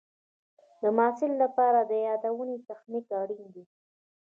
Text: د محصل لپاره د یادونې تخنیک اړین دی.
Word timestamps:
د 0.81 0.83
محصل 0.97 1.31
لپاره 1.43 1.79
د 1.83 1.91
یادونې 2.07 2.55
تخنیک 2.67 3.07
اړین 3.21 3.43
دی. 3.55 3.63